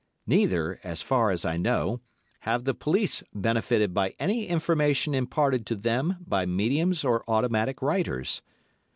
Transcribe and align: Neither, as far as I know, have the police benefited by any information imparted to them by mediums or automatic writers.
Neither, 0.25 0.79
as 0.83 1.03
far 1.03 1.29
as 1.29 1.45
I 1.45 1.57
know, 1.57 2.01
have 2.39 2.63
the 2.63 2.73
police 2.73 3.21
benefited 3.35 3.93
by 3.93 4.15
any 4.17 4.47
information 4.47 5.13
imparted 5.13 5.63
to 5.67 5.75
them 5.75 6.17
by 6.25 6.47
mediums 6.47 7.03
or 7.03 7.23
automatic 7.29 7.83
writers. 7.83 8.41